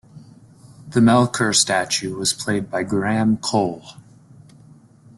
The 0.89 0.99
Melkur 0.99 1.55
statue 1.55 2.17
was 2.17 2.33
played 2.33 2.71
by 2.71 2.81
Graham 2.81 3.37
Cole. 3.37 3.83